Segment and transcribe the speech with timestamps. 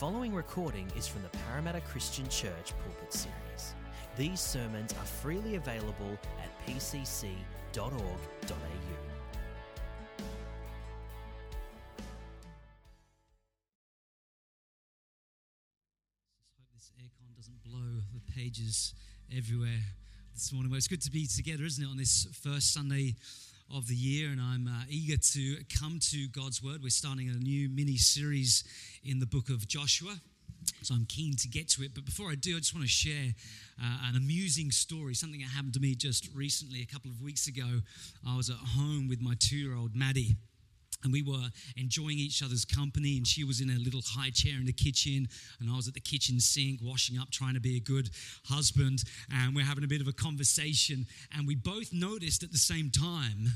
[0.00, 3.74] following recording is from the Parramatta Christian Church Pulpit Series.
[4.16, 7.36] These sermons are freely available at pcc.org.au.
[16.48, 18.94] Just hope this aircon doesn't blow the pages
[19.36, 19.68] everywhere
[20.32, 20.70] this morning.
[20.70, 23.16] Well, it's good to be together, isn't it, on this first Sunday
[23.72, 24.30] of the year?
[24.30, 26.82] And I'm uh, eager to come to God's Word.
[26.82, 28.64] We're starting a new mini series
[29.04, 30.16] in the book of Joshua.
[30.82, 31.94] So I'm keen to get to it.
[31.94, 33.34] But before I do, I just want to share
[33.82, 37.46] uh, an amusing story, something that happened to me just recently, a couple of weeks
[37.46, 37.80] ago.
[38.26, 40.36] I was at home with my two year old Maddie
[41.02, 44.54] and we were enjoying each other's company and she was in a little high chair
[44.58, 45.28] in the kitchen
[45.60, 48.10] and i was at the kitchen sink washing up trying to be a good
[48.44, 52.58] husband and we're having a bit of a conversation and we both noticed at the
[52.58, 53.48] same time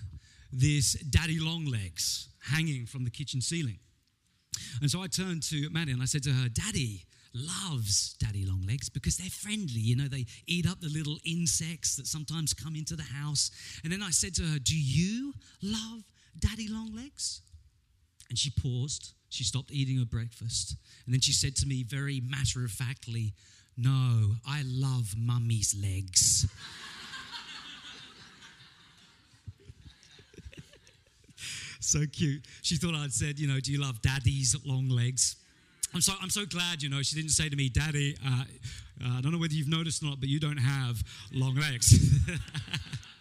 [0.53, 3.79] this daddy long legs hanging from the kitchen ceiling.
[4.81, 8.65] And so i turned to maddie and i said to her daddy loves daddy long
[8.65, 12.77] legs because they're friendly you know they eat up the little insects that sometimes come
[12.77, 13.51] into the house.
[13.83, 16.05] And then i said to her do you love
[16.39, 17.41] Daddy Longlegs?
[18.29, 19.15] And she paused.
[19.29, 20.77] She stopped eating her breakfast.
[21.05, 23.35] And then she said to me very matter of factly,
[23.77, 26.47] No, I love mummy's legs.
[31.81, 32.45] so cute.
[32.63, 35.37] She thought I'd said, You know, do you love daddy's long legs?
[35.95, 38.45] I'm so, I'm so glad, you know, she didn't say to me, Daddy, uh,
[39.05, 41.95] uh, I don't know whether you've noticed or not, but you don't have long legs.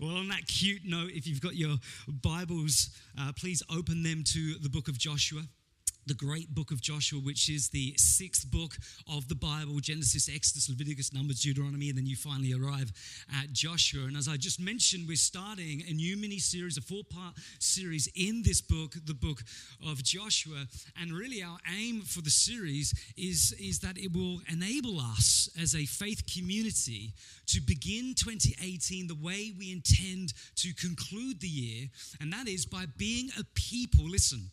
[0.00, 1.76] Well, on that cute note, if you've got your
[2.08, 5.42] Bibles, uh, please open them to the book of Joshua
[6.06, 8.76] the great book of Joshua, which is the sixth book
[9.08, 12.92] of the Bible Genesis, Exodus, Leviticus, Numbers, Deuteronomy, and then you finally arrive
[13.40, 14.04] at Joshua.
[14.06, 18.08] And as I just mentioned, we're starting a new mini series, a four part series
[18.14, 19.42] in this book, the book
[19.86, 20.66] of Joshua.
[21.00, 25.74] And really, our aim for the series is, is that it will enable us as
[25.74, 27.12] a faith community
[27.46, 31.88] to begin 2018 the way we intend to conclude the year,
[32.20, 34.50] and that is by being a people, listen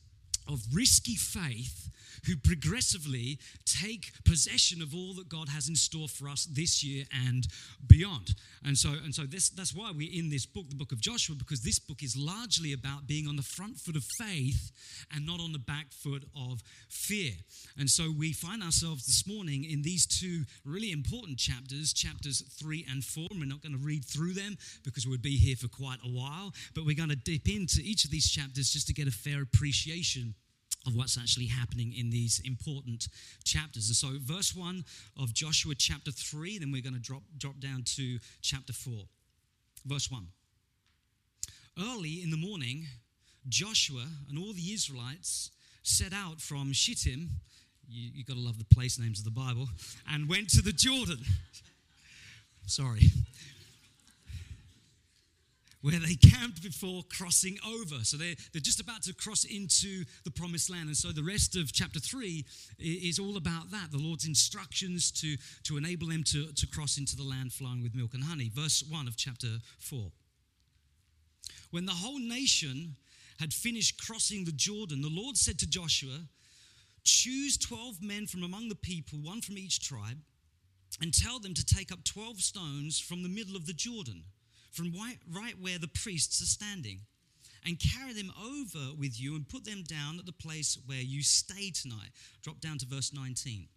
[0.47, 1.90] of risky faith
[2.25, 7.06] who progressively take possession of all that God has in store for us this year
[7.28, 7.47] and
[7.85, 8.35] beyond.
[8.66, 11.36] And so, and so this, that's why we're in this book, the book of Joshua,
[11.36, 14.72] because this book is largely about being on the front foot of faith
[15.13, 17.31] and not on the back foot of fear.
[17.78, 22.86] And so we find ourselves this morning in these two really important chapters, chapters three
[22.90, 23.28] and four.
[23.31, 26.09] And we're not going to read through them because we'd be here for quite a
[26.09, 29.12] while, but we're going to dip into each of these chapters just to get a
[29.12, 30.34] fair appreciation
[30.88, 33.08] of what's actually happening in these important
[33.44, 33.88] chapters.
[33.90, 34.84] And so, verse 1
[35.18, 38.94] of Joshua chapter 3, then we're going to drop, drop down to chapter 4.
[39.86, 40.28] Verse 1.
[41.80, 42.86] Early in the morning,
[43.50, 45.52] Joshua and all the Israelites
[45.84, 47.30] set out from Shittim.
[47.88, 49.69] You, you got to love the place names of the Bible,
[50.12, 51.19] and went to the Jordan.
[52.66, 53.12] Sorry
[55.88, 58.03] where they camped before crossing over.
[58.03, 60.88] So they're, they're just about to cross into the promised land.
[60.88, 62.46] And so the rest of chapter 3
[62.78, 67.16] is all about that the Lord's instructions to, to enable them to, to cross into
[67.16, 68.52] the land flowing with milk and honey.
[68.53, 69.48] Verse 1 of chapter
[69.80, 70.12] 4.
[71.72, 72.98] When the whole nation
[73.40, 76.19] had finished crossing the Jordan, the Lord said to Joshua,
[77.06, 80.18] Choose 12 men from among the people, one from each tribe,
[81.02, 84.24] and tell them to take up 12 stones from the middle of the Jordan
[84.77, 84.93] from
[85.33, 86.99] right where the priests are standing
[87.65, 91.23] and carry them over with you and put them down at the place where you
[91.23, 92.11] stay tonight.
[92.43, 93.67] Drop down to verse 19.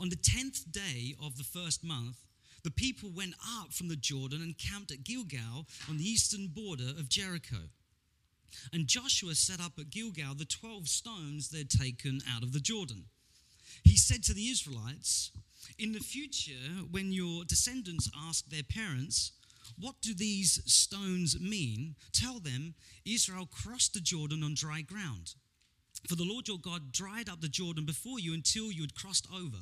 [0.00, 2.18] On the tenth day of the first month,
[2.64, 6.90] the people went up from the Jordan and camped at Gilgal on the eastern border
[6.98, 7.68] of Jericho.
[8.72, 13.04] And Joshua set up at Gilgal the 12 stones they'd taken out of the Jordan.
[13.82, 15.30] He said to the Israelites,
[15.78, 19.32] In the future, when your descendants ask their parents,
[19.78, 21.96] what do these stones mean?
[22.12, 25.34] Tell them Israel crossed the Jordan on dry ground.
[26.08, 29.26] For the Lord your God dried up the Jordan before you until you had crossed
[29.32, 29.58] over.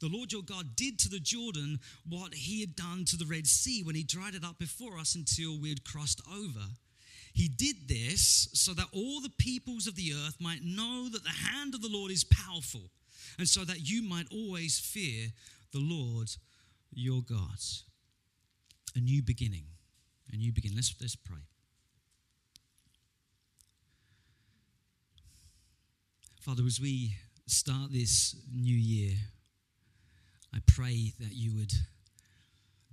[0.00, 3.46] The Lord your God did to the Jordan what he had done to the Red
[3.46, 6.66] Sea when he dried it up before us until we had crossed over.
[7.32, 11.30] He did this so that all the peoples of the earth might know that the
[11.30, 12.90] hand of the Lord is powerful,
[13.38, 15.28] and so that you might always fear
[15.72, 16.28] the Lord
[16.92, 17.58] your God
[18.96, 19.64] a new beginning.
[20.32, 20.76] A new beginning.
[20.76, 21.40] Let's, let's pray.
[26.40, 27.16] Father, as we
[27.46, 29.16] start this new year,
[30.54, 31.72] I pray that you would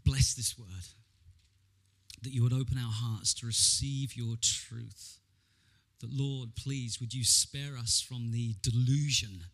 [0.03, 0.67] bless this word,
[2.21, 5.19] that you would open our hearts to receive your truth,
[5.99, 9.45] that, Lord, please, would you spare us from the delusion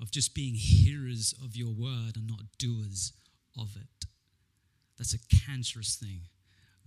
[0.00, 3.12] of just being hearers of your word and not doers
[3.58, 4.06] of it.
[5.00, 6.20] That's a cancerous thing.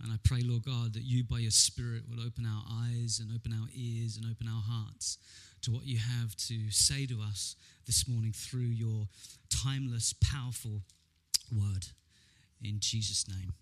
[0.00, 3.34] And I pray, Lord God, that you, by your Spirit, will open our eyes and
[3.34, 5.18] open our ears and open our hearts
[5.62, 7.56] to what you have to say to us
[7.86, 9.08] this morning through your
[9.50, 10.82] timeless, powerful
[11.50, 11.86] word.
[12.62, 13.52] In Jesus' name,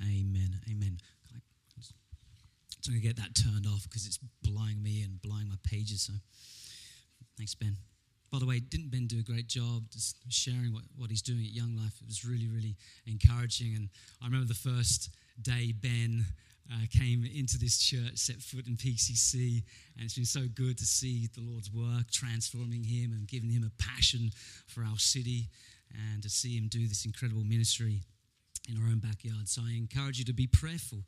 [0.00, 0.60] amen.
[0.70, 0.96] Amen.
[1.34, 1.42] I'm
[2.92, 6.02] going to get that turned off because it's blowing me and blowing my pages.
[6.02, 6.14] So
[7.36, 7.76] thanks, Ben.
[8.36, 11.40] By the way, didn't Ben do a great job just sharing what, what he's doing
[11.40, 11.94] at Young Life?
[12.02, 13.74] It was really, really encouraging.
[13.74, 13.88] And
[14.20, 15.08] I remember the first
[15.40, 16.22] day Ben
[16.70, 19.62] uh, came into this church, set foot in PCC,
[19.96, 23.64] and it's been so good to see the Lord's work transforming him and giving him
[23.64, 24.28] a passion
[24.66, 25.48] for our city
[26.12, 28.02] and to see him do this incredible ministry
[28.68, 29.48] in our own backyard.
[29.48, 31.04] So I encourage you to be prayerful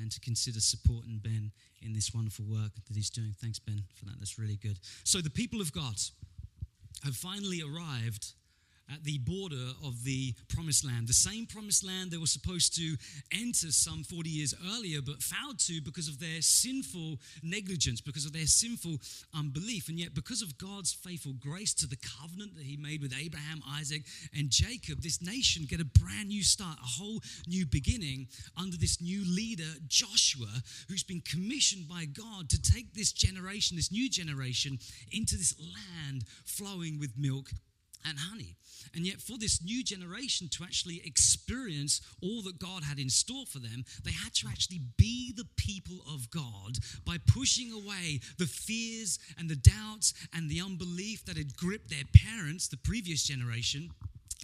[0.00, 3.34] and to consider supporting Ben in this wonderful work that he's doing.
[3.40, 4.14] Thanks, Ben, for that.
[4.18, 4.80] That's really good.
[5.04, 5.94] So, the people of God
[7.04, 8.34] have finally arrived
[8.90, 12.96] at the border of the promised land, the same promised land they were supposed to
[13.32, 18.32] enter some 40 years earlier, but failed to because of their sinful negligence, because of
[18.32, 18.98] their sinful
[19.34, 19.88] unbelief.
[19.88, 23.62] And yet, because of God's faithful grace to the covenant that He made with Abraham,
[23.68, 24.02] Isaac,
[24.36, 29.00] and Jacob, this nation get a brand new start, a whole new beginning under this
[29.00, 34.78] new leader, Joshua, who's been commissioned by God to take this generation, this new generation,
[35.10, 37.50] into this land flowing with milk
[38.04, 38.56] and honey.
[38.94, 43.46] And yet, for this new generation to actually experience all that God had in store
[43.46, 48.46] for them, they had to actually be the people of God by pushing away the
[48.46, 53.90] fears and the doubts and the unbelief that had gripped their parents, the previous generation,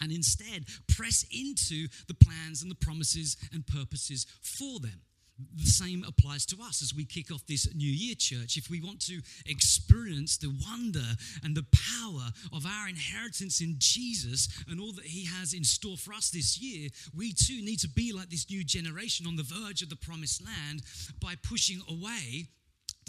[0.00, 5.00] and instead press into the plans and the promises and purposes for them
[5.56, 8.56] the same applies to us as we kick off this new year, church.
[8.56, 14.48] If we want to experience the wonder and the power of our inheritance in Jesus
[14.68, 17.88] and all that He has in store for us this year, we too need to
[17.88, 20.82] be like this new generation on the verge of the promised land
[21.20, 22.48] by pushing away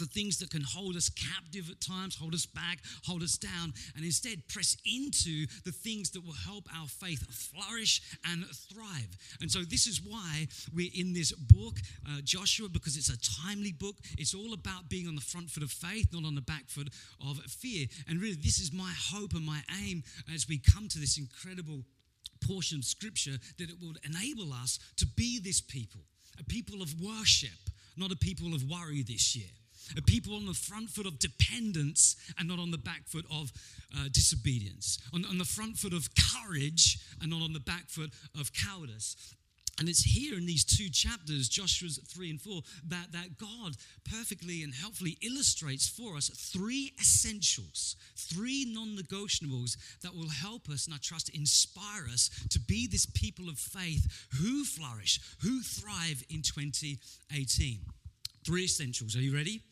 [0.00, 3.72] the things that can hold us captive at times, hold us back, hold us down,
[3.94, 9.16] and instead press into the things that will help our faith flourish and thrive.
[9.40, 13.72] And so, this is why we're in this book, uh, Joshua, because it's a timely
[13.72, 13.96] book.
[14.18, 16.88] It's all about being on the front foot of faith, not on the back foot
[17.24, 17.86] of fear.
[18.08, 20.02] And really, this is my hope and my aim
[20.34, 21.84] as we come to this incredible
[22.46, 26.00] portion of scripture that it will enable us to be this people,
[26.38, 27.50] a people of worship,
[27.96, 29.50] not a people of worry this year
[29.96, 33.52] a people on the front foot of dependence and not on the back foot of
[33.96, 38.10] uh, disobedience, on, on the front foot of courage and not on the back foot
[38.38, 39.34] of cowardice.
[39.80, 44.62] And it's here in these two chapters, Joshua's 3 and 4, that, that God perfectly
[44.62, 50.94] and helpfully illustrates for us three essentials, three non negotiables that will help us, and
[50.94, 56.42] I trust inspire us to be this people of faith who flourish, who thrive in
[56.42, 57.80] 2018.
[58.44, 59.16] Three essentials.
[59.16, 59.62] Are you ready?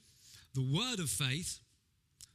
[0.55, 1.61] The word of faith,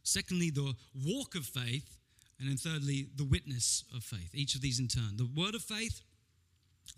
[0.04, 0.74] secondly, the
[1.06, 1.98] walk of faith,
[2.40, 4.32] and then thirdly, the witness of faith.
[4.34, 5.18] Each of these in turn.
[5.18, 6.02] The word of faith,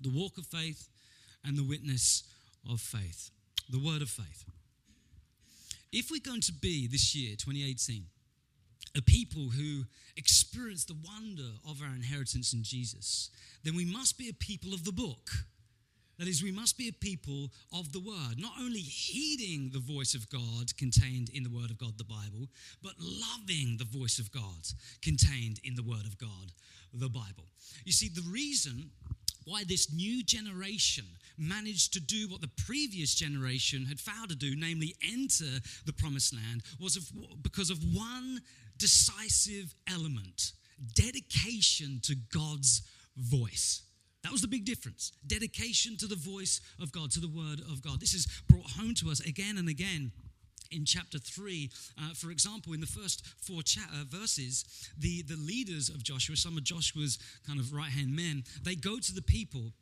[0.02, 0.88] the walk of faith,
[1.44, 2.24] and the witness
[2.70, 3.30] of faith.
[3.70, 4.46] The word of faith.
[5.92, 8.06] If we're going to be this year, 2018,
[8.98, 9.84] a people who
[10.18, 13.30] experience the wonder of our inheritance in Jesus,
[13.64, 15.30] then we must be a people of the book.
[16.18, 20.16] That is, we must be a people of the Word, not only heeding the voice
[20.16, 22.48] of God contained in the Word of God, the Bible,
[22.82, 24.68] but loving the voice of God
[25.02, 26.54] contained in the Word of God,
[26.94, 27.46] the Bible.
[27.84, 28.92] You see, the reason
[29.46, 31.06] why this new generation
[31.38, 36.34] managed to do what the previous generation had failed to do, namely enter the promised
[36.34, 37.04] land, was of,
[37.44, 38.40] because of one
[38.78, 40.54] decisive element
[40.94, 42.82] dedication to God's
[43.18, 43.84] voice.
[44.26, 45.12] That was the big difference.
[45.28, 48.00] Dedication to the voice of God, to the word of God.
[48.00, 50.12] This is brought home to us again and again
[50.72, 51.70] in chapter 3
[52.02, 54.66] uh, for example in the first four cha- uh, verses
[54.98, 58.98] the, the leaders of joshua some of joshua's kind of right hand men they go
[58.98, 59.74] to the people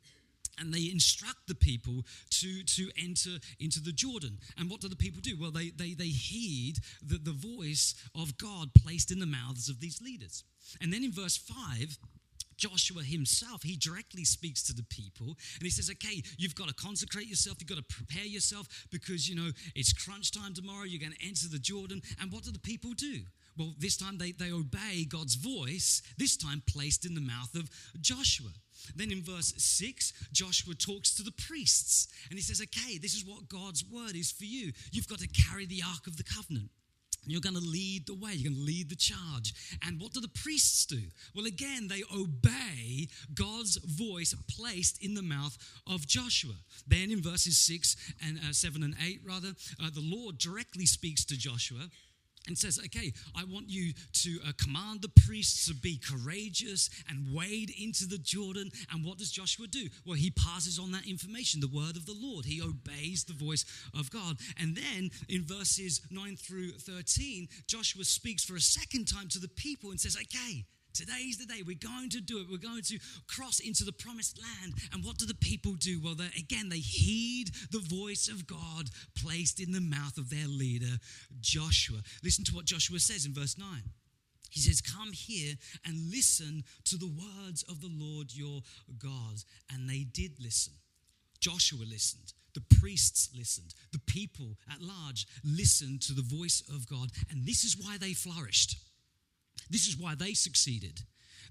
[0.60, 4.38] and they instruct the people to, to enter into the Jordan.
[4.58, 5.36] And what do the people do?
[5.40, 9.80] Well, they, they, they heed the, the voice of God placed in the mouths of
[9.80, 10.44] these leaders.
[10.80, 11.98] And then in verse 5,
[12.64, 16.74] Joshua himself, he directly speaks to the people and he says, Okay, you've got to
[16.74, 21.02] consecrate yourself, you've got to prepare yourself because, you know, it's crunch time tomorrow, you're
[21.02, 22.02] going to enter the Jordan.
[22.22, 23.24] And what do the people do?
[23.58, 27.70] Well, this time they, they obey God's voice, this time placed in the mouth of
[28.00, 28.52] Joshua.
[28.96, 33.26] Then in verse 6, Joshua talks to the priests and he says, Okay, this is
[33.26, 34.72] what God's word is for you.
[34.94, 36.70] You've got to carry the Ark of the Covenant.
[37.26, 38.34] You're going to lead the way.
[38.34, 39.54] You're going to lead the charge.
[39.86, 41.02] And what do the priests do?
[41.36, 46.56] Well, again, they obey God's voice placed in the mouth of Joshua.
[46.88, 51.26] Then in verses 6 and uh, 7 and 8, rather, uh, the Lord directly speaks
[51.26, 51.90] to Joshua
[52.48, 57.34] and says, Okay, I want you to uh, command the priests to be courageous and
[57.34, 58.72] wade into the Jordan.
[58.92, 59.88] And what does Joshua do?
[60.06, 62.46] Well, he passes on that information, the word of the Lord.
[62.46, 63.66] He obeys the voice
[63.98, 64.38] of God.
[64.58, 69.48] And then in verses 9 through 13, Joshua speaks for a second time to the
[69.50, 71.64] people and says, Okay, Today's the day.
[71.66, 72.48] We're going to do it.
[72.50, 74.74] We're going to cross into the promised land.
[74.94, 76.00] And what do the people do?
[76.00, 80.98] Well, again, they heed the voice of God placed in the mouth of their leader,
[81.42, 82.00] Joshua.
[82.24, 83.68] Listen to what Joshua says in verse 9.
[84.52, 88.62] He says, Come here and listen to the words of the Lord your
[89.00, 89.44] God.
[89.74, 90.74] And they did listen.
[91.40, 92.34] Joshua listened.
[92.54, 93.74] The priests listened.
[93.92, 97.10] The people at large listened to the voice of God.
[97.32, 98.78] And this is why they flourished.
[99.70, 101.02] This is why they succeeded.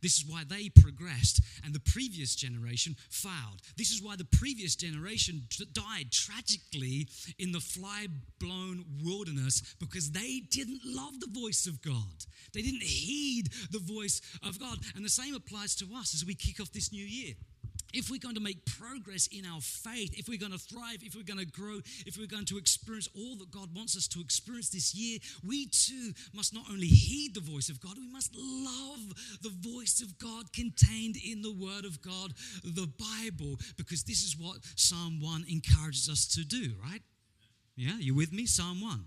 [0.02, 3.62] This is why they progressed and the previous generation failed.
[3.76, 5.42] This is why the previous generation
[5.72, 8.08] died tragically in the fly
[8.40, 12.26] blown wilderness because they didn't love the voice of God.
[12.52, 14.78] They didn't heed the voice of God.
[14.96, 17.34] And the same applies to us as we kick off this new year
[17.92, 21.14] if we're going to make progress in our faith, if we're going to thrive, if
[21.14, 24.20] we're going to grow, if we're going to experience all that God wants us to
[24.20, 28.34] experience this year, we too must not only heed the voice of God, we must
[28.36, 32.32] love the voice of God contained in the Word of God,
[32.64, 37.02] the Bible, because this is what Psalm 1 encourages us to do, right?
[37.76, 38.46] Yeah, you with me?
[38.46, 39.06] Psalm 1.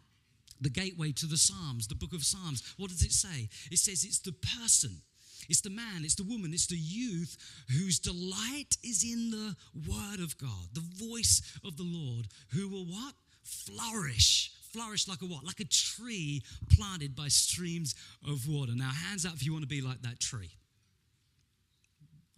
[0.62, 2.64] The gateway to the Psalms, the book of Psalms.
[2.78, 3.50] What does it say?
[3.72, 5.02] It says it's the person
[5.50, 7.38] it's the man, it's the woman, it's the youth
[7.70, 9.56] whose delight is in the
[9.88, 13.14] word of God, the voice of the Lord, who will what?
[13.44, 14.52] Flourish.
[14.72, 15.44] Flourish like a what?
[15.44, 16.42] Like a tree
[16.76, 17.96] planted by streams
[18.28, 18.74] of water.
[18.76, 20.52] Now, hands up if you want to be like that tree.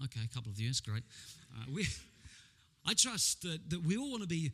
[0.04, 1.04] Okay, a couple of you, that's great.
[1.56, 1.88] Uh, we,
[2.86, 4.52] I trust that, that we all want to be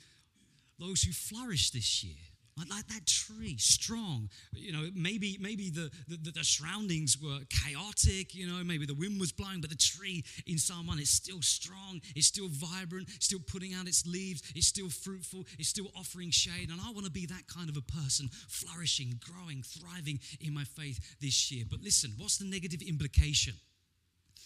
[0.80, 4.30] those who flourish this year like, like that tree, strong.
[4.54, 9.20] You know, maybe maybe the, the, the, surroundings were chaotic, you know, maybe the wind
[9.20, 13.40] was blowing, but the tree in Psalm 1 is still strong, it's still vibrant, still
[13.40, 16.70] putting out its leaves, it's still fruitful, it's still offering shade.
[16.70, 20.64] And I want to be that kind of a person, flourishing, growing, thriving in my
[20.64, 21.66] faith this year.
[21.70, 23.56] But listen, what's the negative implication?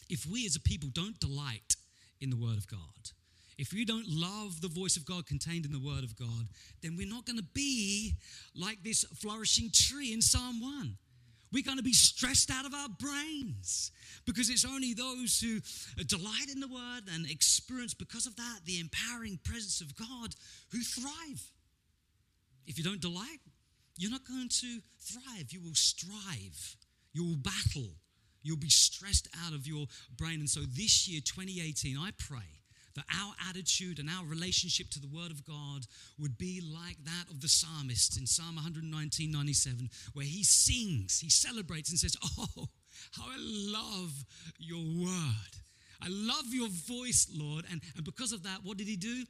[0.09, 1.75] If we as a people don't delight
[2.21, 3.11] in the Word of God,
[3.57, 6.47] if we don't love the voice of God contained in the Word of God,
[6.81, 8.13] then we're not going to be
[8.55, 10.97] like this flourishing tree in Psalm 1.
[11.51, 13.91] We're going to be stressed out of our brains
[14.25, 15.59] because it's only those who
[15.99, 20.35] uh, delight in the Word and experience, because of that, the empowering presence of God
[20.71, 21.41] who thrive.
[22.67, 23.39] If you don't delight,
[23.97, 25.51] you're not going to thrive.
[25.51, 26.75] You will strive,
[27.13, 27.95] you will battle,
[28.43, 30.41] you'll be stressed out of your brain.
[30.41, 32.57] And so this year, 2018, I pray
[32.97, 35.85] that our attitude and our relationship to the Word of God
[36.19, 41.29] would be like that of the psalmist in Psalm 119 97, where he sings, he
[41.29, 42.67] celebrates, and says, Oh,
[43.11, 44.25] how I love
[44.59, 45.53] your Word.
[46.01, 47.65] I love your voice, Lord.
[47.71, 49.23] And, and because of that, what did he do?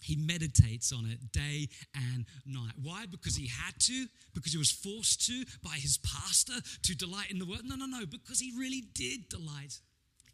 [0.00, 2.72] He meditates on it day and night.
[2.80, 3.06] Why?
[3.10, 4.06] Because he had to?
[4.34, 7.62] Because he was forced to by his pastor to delight in the word?
[7.64, 8.06] No, no, no.
[8.06, 9.80] Because he really did delight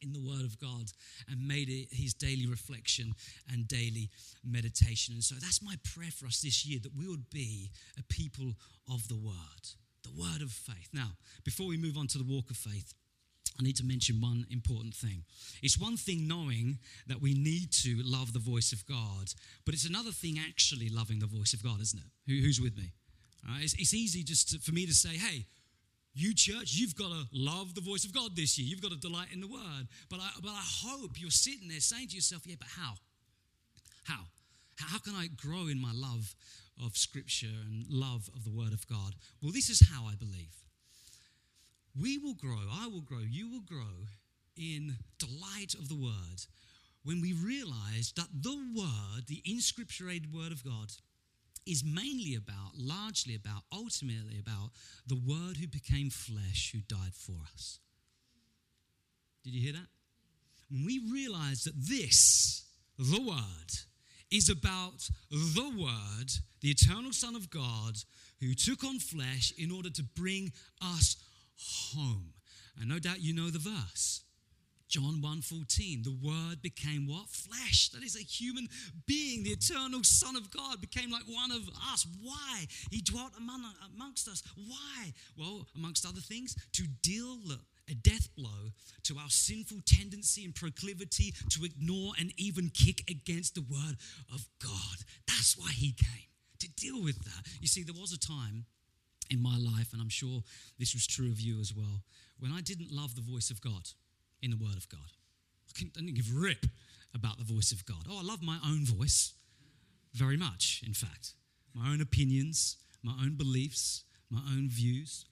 [0.02, 0.92] in the Word of God
[1.28, 3.14] and made it his daily reflection
[3.52, 4.10] and daily
[4.44, 5.14] meditation.
[5.14, 8.54] And so that's my prayer for us this year that we would be a people
[8.90, 9.62] of the Word,
[10.02, 10.88] the Word of faith.
[10.92, 11.12] Now,
[11.44, 12.94] before we move on to the walk of faith,
[13.58, 15.24] I need to mention one important thing.
[15.62, 19.32] It's one thing knowing that we need to love the voice of God,
[19.64, 22.06] but it's another thing actually loving the voice of God, isn't it?
[22.26, 22.92] Who, who's with me?
[23.60, 25.46] It's, it's, easy just to, for me to say, hey,
[26.14, 28.68] you, church, you've got to love the voice of God this year.
[28.68, 29.88] You've got to delight in the word.
[30.10, 32.94] But I, but I hope you're sitting there saying to yourself, yeah, but how?
[34.04, 34.24] How?
[34.76, 36.34] How can I grow in my love
[36.82, 39.14] of Scripture and love of the Word of God?
[39.42, 40.56] Well, this is how I believe.
[41.98, 44.06] We will grow, I will grow, you will grow
[44.56, 46.46] in delight of the Word
[47.04, 50.92] when we realize that the Word, the inscripturated Word of God,
[51.66, 54.70] is mainly about, largely about, ultimately about
[55.06, 57.78] the Word who became flesh, who died for us.
[59.44, 59.88] Did you hear that?
[60.70, 62.64] When we realize that this,
[62.98, 63.70] the Word,
[64.30, 67.96] is about the Word, the eternal Son of God,
[68.40, 71.16] who took on flesh in order to bring us
[71.94, 72.32] home.
[72.80, 74.22] And no doubt you know the verse.
[74.92, 77.26] John 1:14, the word became what?
[77.30, 77.88] Flesh.
[77.88, 78.68] That is a human
[79.06, 79.42] being.
[79.42, 82.06] The eternal Son of God became like one of us.
[82.20, 82.66] Why?
[82.90, 84.42] He dwelt among, amongst us.
[84.54, 85.14] Why?
[85.34, 87.38] Well, amongst other things, to deal
[87.88, 88.72] a death blow
[89.04, 93.96] to our sinful tendency and proclivity to ignore and even kick against the word
[94.30, 94.98] of God.
[95.26, 97.46] That's why he came, to deal with that.
[97.62, 98.66] You see, there was a time
[99.30, 100.42] in my life, and I'm sure
[100.78, 102.02] this was true of you as well,
[102.38, 103.88] when I didn't love the voice of God
[104.42, 105.00] in the Word of God.
[105.78, 106.66] I didn't give a rip
[107.14, 108.06] about the voice of God.
[108.10, 109.32] Oh, I love my own voice
[110.12, 111.32] very much, in fact.
[111.74, 115.24] My own opinions, my own beliefs, my own views.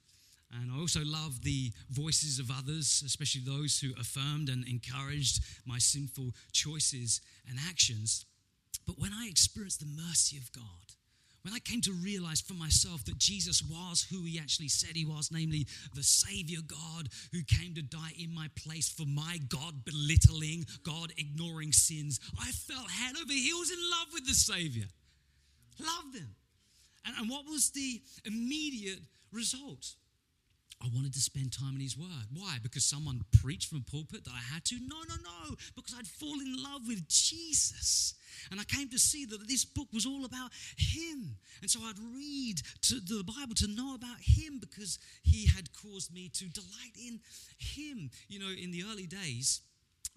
[0.53, 5.77] And I also love the voices of others, especially those who affirmed and encouraged my
[5.77, 8.25] sinful choices and actions.
[8.85, 10.95] But when I experienced the mercy of God,
[11.43, 15.05] when I came to realize for myself that Jesus was who he actually said he
[15.05, 19.83] was, namely the Savior God who came to die in my place for my God
[19.83, 24.85] belittling, God ignoring sins, I fell head over heels in love with the Savior.
[25.79, 26.35] Loved him.
[27.05, 28.99] And, and what was the immediate
[29.31, 29.95] result?
[30.83, 32.25] I wanted to spend time in His Word.
[32.33, 32.57] Why?
[32.61, 34.75] Because someone preached from a pulpit that I had to?
[34.87, 35.55] No, no, no.
[35.75, 38.15] Because I'd fallen in love with Jesus.
[38.49, 41.35] And I came to see that this book was all about Him.
[41.61, 46.29] And so I'd read the Bible to know about Him because He had caused me
[46.33, 47.19] to delight in
[47.59, 48.09] Him.
[48.27, 49.61] You know, in the early days,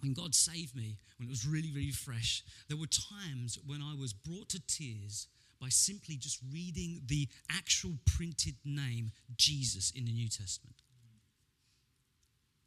[0.00, 3.94] when God saved me, when it was really, really fresh, there were times when I
[3.94, 5.28] was brought to tears
[5.64, 10.76] by simply just reading the actual printed name Jesus in the New Testament.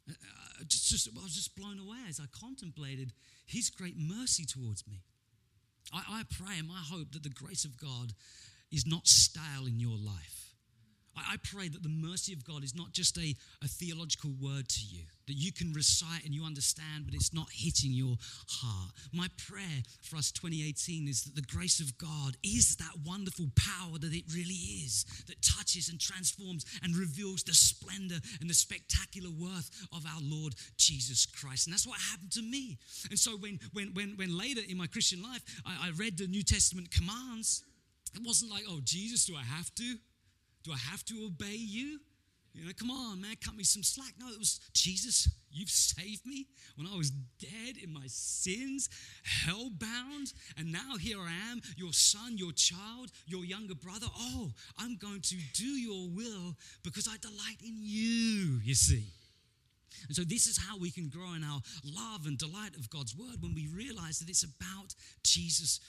[0.08, 3.12] Uh, uh, just, just, I was just blown away as I contemplated
[3.46, 5.02] His great mercy towards me.
[5.92, 8.14] I, I pray and I hope that the grace of God
[8.72, 10.47] is not stale in your life
[11.26, 14.80] I pray that the mercy of God is not just a, a theological word to
[14.84, 18.16] you, that you can recite and you understand, but it's not hitting your
[18.48, 18.92] heart.
[19.12, 23.98] My prayer for us 2018 is that the grace of God is that wonderful power
[23.98, 29.30] that it really is, that touches and transforms and reveals the splendor and the spectacular
[29.30, 31.66] worth of our Lord Jesus Christ.
[31.66, 32.78] And that's what happened to me.
[33.10, 36.26] And so when, when, when, when later in my Christian life, I, I read the
[36.26, 37.64] New Testament commands,
[38.14, 39.96] it wasn't like, oh, Jesus, do I have to?
[40.68, 41.98] Do I have to obey you?
[42.52, 44.12] You know, come on, man, cut me some slack.
[44.20, 48.90] No, it was Jesus, you've saved me when I was dead in my sins,
[49.22, 54.08] hell bound, and now here I am, your son, your child, your younger brother.
[54.14, 59.06] Oh, I'm going to do your will because I delight in you, you see.
[60.06, 63.16] And so, this is how we can grow in our love and delight of God's
[63.16, 65.80] word when we realize that it's about Jesus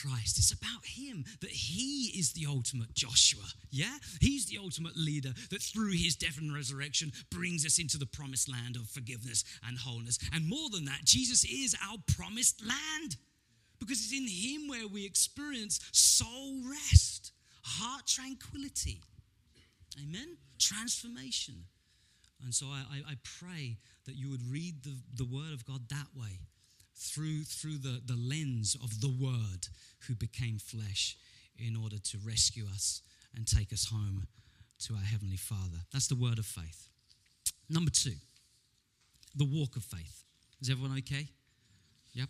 [0.00, 0.38] Christ.
[0.38, 3.44] It's about Him, that He is the ultimate Joshua.
[3.70, 3.96] Yeah?
[4.20, 8.50] He's the ultimate leader that through His death and resurrection brings us into the promised
[8.50, 10.18] land of forgiveness and wholeness.
[10.32, 13.16] And more than that, Jesus is our promised land
[13.78, 19.00] because it's in Him where we experience soul rest, heart tranquility.
[20.02, 20.36] Amen?
[20.58, 21.64] Transformation.
[22.44, 26.06] And so I, I, pray that you would read the, the Word of God that
[26.14, 26.38] way
[26.98, 29.68] through, through the, the lens of the Word
[30.06, 31.16] who became flesh
[31.58, 33.02] in order to rescue us
[33.34, 34.26] and take us home
[34.80, 35.78] to our Heavenly Father.
[35.92, 36.88] That's the word of faith.
[37.68, 38.14] Number two,
[39.34, 40.24] the walk of faith.
[40.60, 41.28] Is everyone okay?
[42.14, 42.28] Yep.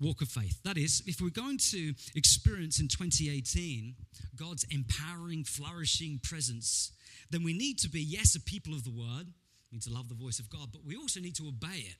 [0.00, 0.62] Walk of faith.
[0.64, 3.94] That is, if we're going to experience in 2018
[4.36, 6.92] God's empowering, flourishing presence,
[7.30, 9.26] then we need to be, yes, a people of the word.
[9.70, 11.96] We need to love the voice of God, but we also need to obey it.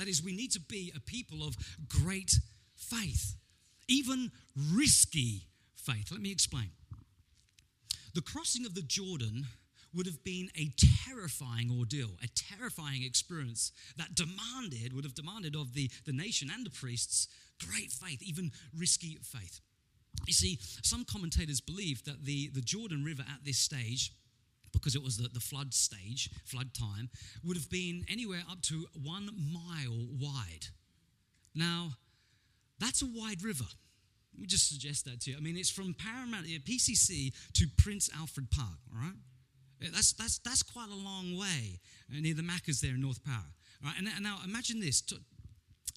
[0.00, 2.32] That is, we need to be a people of great
[2.74, 3.36] faith,
[3.86, 4.32] even
[4.72, 5.42] risky
[5.76, 6.10] faith.
[6.10, 6.70] Let me explain.
[8.14, 9.46] The crossing of the Jordan
[9.94, 10.70] would have been a
[11.06, 16.64] terrifying ordeal, a terrifying experience that demanded, would have demanded of the, the nation and
[16.64, 17.28] the priests
[17.68, 19.60] great faith, even risky faith.
[20.26, 24.12] You see, some commentators believe that the, the Jordan River at this stage
[24.72, 27.10] because it was the, the flood stage, flood time,
[27.44, 30.66] would have been anywhere up to one mile wide.
[31.54, 31.90] Now,
[32.78, 33.64] that's a wide river.
[34.34, 35.36] Let me just suggest that to you.
[35.36, 39.16] I mean, it's from Parramatta, PCC to Prince Alfred Park, all right?
[39.92, 41.80] That's, that's, that's quite a long way
[42.10, 43.44] near the Macca's there in North Para.
[43.82, 43.94] Right?
[43.98, 45.00] And, and now imagine this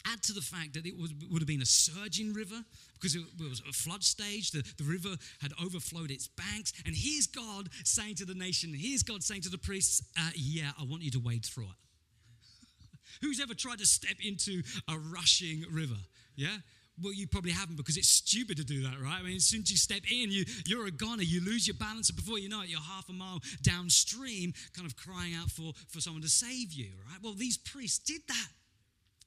[0.06, 2.64] Add to the fact that it was, would have been a surging river
[2.96, 4.52] because it was a flood stage.
[4.52, 6.74] The, the river had overflowed its banks.
[6.86, 10.72] And here's God saying to the nation, here's God saying to the priests, uh, Yeah,
[10.80, 13.22] I want you to wade through it.
[13.22, 15.98] Who's ever tried to step into a rushing river?
[16.36, 16.58] Yeah?
[17.02, 19.20] Well, you probably haven't because it's stupid to do that, right?
[19.20, 21.76] I mean, as soon as you step in, you, you're a goner, you lose your
[21.76, 25.50] balance, and before you know it, you're half a mile downstream, kind of crying out
[25.50, 27.18] for, for someone to save you, right?
[27.24, 28.48] Well, these priests did that.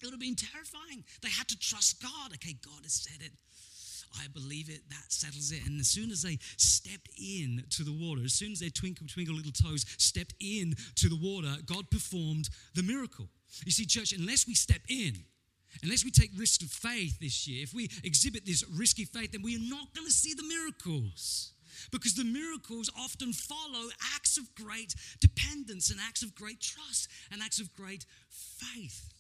[0.01, 1.05] It would have been terrifying.
[1.23, 2.33] They had to trust God.
[2.35, 3.33] Okay, God has said it.
[4.23, 5.67] I believe it, that settles it.
[5.67, 9.07] And as soon as they stepped in to the water, as soon as their twinkle,
[9.07, 13.29] twinkle little toes stepped in to the water, God performed the miracle.
[13.65, 15.17] You see, church, unless we step in,
[15.83, 19.43] unless we take risks of faith this year, if we exhibit this risky faith, then
[19.43, 21.53] we are not going to see the miracles.
[21.93, 27.43] Because the miracles often follow acts of great dependence and acts of great trust and
[27.43, 29.13] acts of great faith.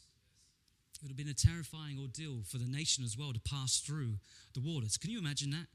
[0.97, 4.15] It would have been a terrifying ordeal for the nation as well to pass through
[4.55, 4.97] the waters.
[4.97, 5.67] Can you imagine that?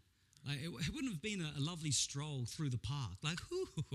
[0.48, 3.18] Like, it, it, wouldn't have been a, a, lovely stroll through the park.
[3.22, 3.38] Like,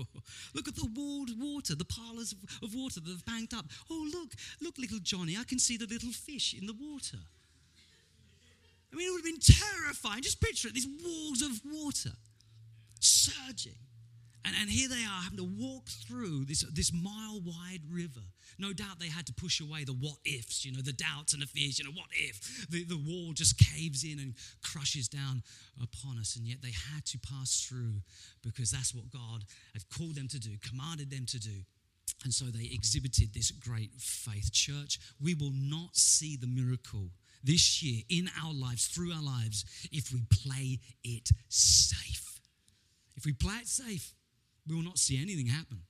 [0.53, 3.65] look at the walled water, the parlors of, of water that have banked up.
[3.91, 7.17] Oh, look, look, little Johnny, I can see the little fish in the water.
[8.93, 10.21] I mean, it would have been terrifying.
[10.21, 12.15] Just picture it these walls of water
[13.01, 13.75] surging.
[14.45, 18.21] And, and here they are having to walk through this, this mile wide river.
[18.57, 21.41] No doubt they had to push away the what ifs, you know, the doubts and
[21.41, 21.77] the fears.
[21.77, 25.43] You know, what if the, the wall just caves in and crushes down
[25.81, 26.35] upon us?
[26.35, 28.01] And yet they had to pass through
[28.41, 31.63] because that's what God had called them to do, commanded them to do.
[32.23, 34.51] And so they exhibited this great faith.
[34.51, 37.09] Church, we will not see the miracle
[37.43, 42.39] this year in our lives, through our lives, if we play it safe.
[43.15, 44.13] If we play it safe,
[44.67, 45.81] we will not see anything happen.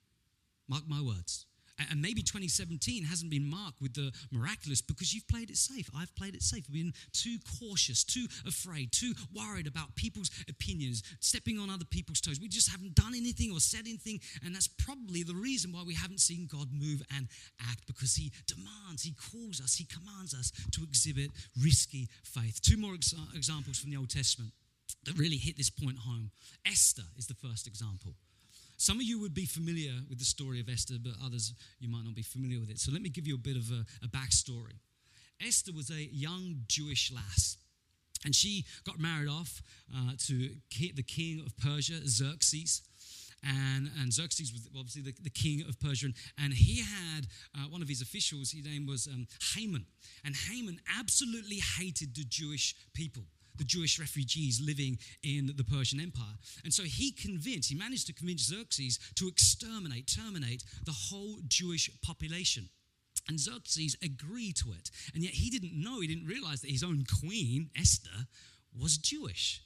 [0.68, 1.46] Mark my words.
[1.90, 5.88] And maybe 2017 hasn't been marked with the miraculous because you've played it safe.
[5.96, 6.64] I've played it safe.
[6.68, 12.20] We've been too cautious, too afraid, too worried about people's opinions, stepping on other people's
[12.20, 12.40] toes.
[12.40, 14.20] We just haven't done anything or said anything.
[14.44, 17.28] And that's probably the reason why we haven't seen God move and
[17.70, 21.30] act because He demands, He calls us, He commands us to exhibit
[21.62, 22.60] risky faith.
[22.60, 24.50] Two more ex- examples from the Old Testament
[25.04, 26.32] that really hit this point home.
[26.66, 28.14] Esther is the first example.
[28.78, 32.04] Some of you would be familiar with the story of Esther, but others you might
[32.04, 32.78] not be familiar with it.
[32.78, 34.78] So let me give you a bit of a, a backstory.
[35.44, 37.56] Esther was a young Jewish lass.
[38.24, 39.62] And she got married off
[39.94, 40.50] uh, to
[40.94, 42.82] the king of Persia, Xerxes.
[43.44, 46.06] And, and Xerxes was obviously the, the king of Persia.
[46.06, 49.86] And, and he had uh, one of his officials, his name was um, Haman.
[50.24, 53.24] And Haman absolutely hated the Jewish people
[53.58, 56.36] the Jewish refugees living in the Persian Empire.
[56.64, 61.90] And so he convinced, he managed to convince Xerxes to exterminate, terminate the whole Jewish
[62.02, 62.68] population.
[63.28, 64.90] And Xerxes agreed to it.
[65.14, 68.26] And yet he didn't know, he didn't realize that his own queen, Esther,
[68.78, 69.60] was Jewish.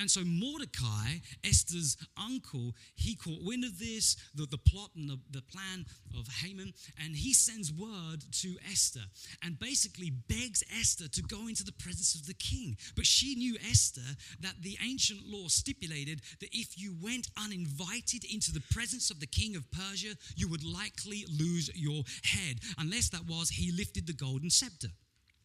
[0.00, 5.18] And so Mordecai, Esther's uncle, he caught wind of this, the, the plot and the,
[5.30, 9.00] the plan of Haman, and he sends word to Esther
[9.42, 12.76] and basically begs Esther to go into the presence of the king.
[12.96, 18.52] But she knew, Esther, that the ancient law stipulated that if you went uninvited into
[18.52, 23.26] the presence of the king of Persia, you would likely lose your head, unless that
[23.26, 24.88] was he lifted the golden scepter.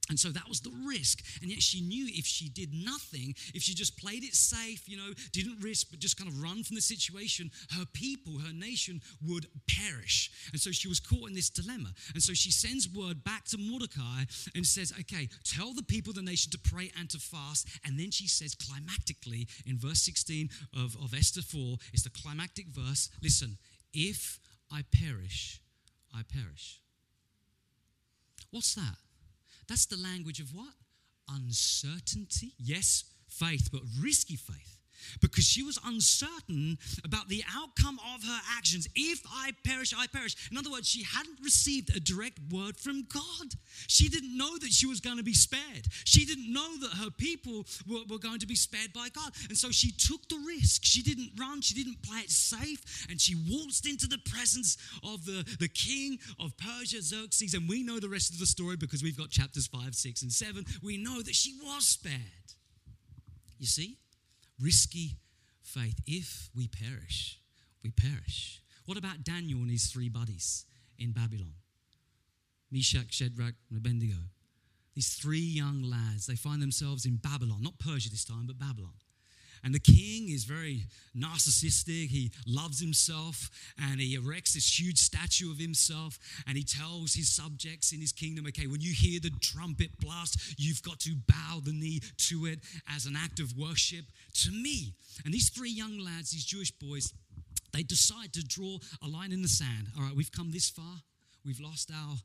[0.10, 1.24] And so that was the risk.
[1.42, 4.98] And yet she knew if she did nothing, if she just played it safe, you
[4.98, 9.02] know, didn't risk, but just kind of run from the situation, her people, her nation
[9.26, 10.30] would perish.
[10.52, 11.94] And so she was caught in this dilemma.
[12.14, 16.22] And so she sends word back to Mordecai and says, okay, tell the people the
[16.22, 17.68] nation to pray and to fast.
[17.86, 22.68] And then she says climactically in verse 16 of, of Esther 4, it's the climactic
[22.68, 23.58] verse listen,
[23.94, 24.40] if
[24.72, 25.62] I perish,
[26.14, 26.82] I perish.
[28.52, 28.98] What's that?
[29.68, 30.74] That's the language of what?
[31.30, 32.54] Uncertainty.
[32.58, 34.83] Yes, faith, but risky faith
[35.22, 38.88] because she was uncertain about the outcome of her actions.
[38.96, 40.36] If I perish, I perish.
[40.52, 43.56] In other words, she hadn't received a direct word from God.
[43.88, 45.88] She didn't know that she was going to be spared.
[46.06, 49.34] She didn't know that her people were, were going to be spared by God.
[49.50, 50.82] And so she took the risk.
[50.84, 55.26] She didn't run, she didn't play it safe, and she waltzed into the presence of
[55.26, 57.54] the, the king of Persia, Xerxes.
[57.54, 60.32] And we know the rest of the story because we've got chapters 5, 6, and
[60.32, 60.66] 7.
[60.82, 62.22] We know that she was spared.
[63.60, 63.98] You see?
[64.64, 65.18] Risky
[65.62, 66.00] faith.
[66.08, 67.40] If we perish,
[67.84, 68.62] we perish.
[68.86, 70.66] What about Daniel and his three buddies
[70.98, 71.56] in Babylon?
[72.72, 74.18] Meshach, Shadrach, and Abednego.
[74.96, 78.94] These three young lads, they find themselves in Babylon, not Persia this time, but Babylon.
[79.64, 80.84] And the king is very
[81.16, 82.10] narcissistic.
[82.10, 83.50] He loves himself
[83.82, 88.12] and he erects this huge statue of himself and he tells his subjects in his
[88.12, 92.46] kingdom, okay, when you hear the trumpet blast, you've got to bow the knee to
[92.46, 92.60] it
[92.94, 94.94] as an act of worship to me.
[95.24, 97.14] And these three young lads, these Jewish boys,
[97.72, 99.88] they decide to draw a line in the sand.
[99.98, 101.02] All right, we've come this far.
[101.46, 102.16] We've lost our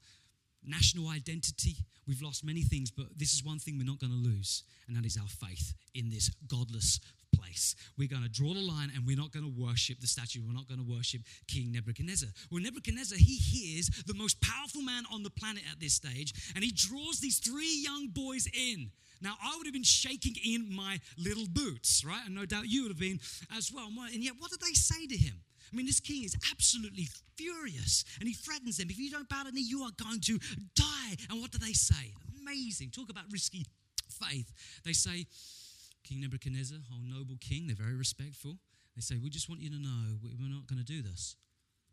[0.65, 1.77] national identity.
[2.07, 4.97] We've lost many things, but this is one thing we're not going to lose, and
[4.97, 7.01] that is our faith in this godless
[7.37, 7.75] place.
[7.97, 10.41] We're going to draw the line and we're not going to worship the statue.
[10.47, 12.29] We're not going to worship King Nebuchadnezzar.
[12.51, 16.65] Well, Nebuchadnezzar, he hears the most powerful man on the planet at this stage, and
[16.65, 18.91] he draws these three young boys in.
[19.21, 22.23] Now, I would have been shaking in my little boots, right?
[22.25, 23.19] And no doubt you would have been
[23.57, 23.89] as well.
[23.89, 25.41] And yet, what did they say to him?
[25.73, 28.89] I mean, this king is absolutely furious and he threatens them.
[28.91, 30.39] If you don't bow the knee, you are going to
[30.75, 31.17] die.
[31.29, 32.15] And what do they say?
[32.41, 32.91] Amazing.
[32.91, 33.67] Talk about risky
[34.09, 34.51] faith.
[34.85, 35.27] They say,
[36.05, 38.59] King Nebuchadnezzar, oh noble king, they're very respectful.
[38.97, 41.37] They say, We just want you to know we're not going to do this.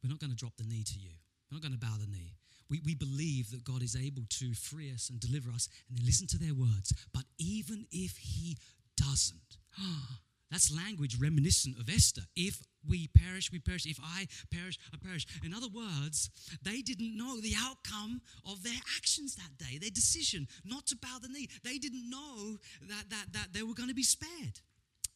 [0.04, 1.12] We're not going to drop the knee to you.
[1.50, 2.36] We're not going to bow the knee.
[2.70, 6.04] We, we believe that God is able to free us and deliver us, and they
[6.04, 6.94] listen to their words.
[7.14, 8.58] But even if He
[8.98, 9.58] doesn't,
[10.52, 12.22] that's language reminiscent of Esther.
[12.36, 13.86] If we perish, we perish.
[13.86, 15.26] If I perish, I perish.
[15.44, 16.30] In other words,
[16.62, 21.18] they didn't know the outcome of their actions that day, their decision not to bow
[21.22, 21.50] the knee.
[21.64, 24.60] They didn't know that, that, that they were going to be spared.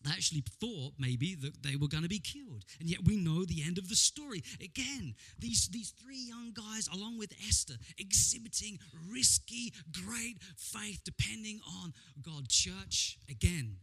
[0.04, 2.64] They actually thought maybe that they were going to be killed.
[2.80, 4.44] And yet we know the end of the story.
[4.64, 8.80] Again, these, these three young guys, along with Esther, exhibiting
[9.12, 9.74] risky,
[10.06, 12.48] great faith depending on God.
[12.48, 13.76] Church, again,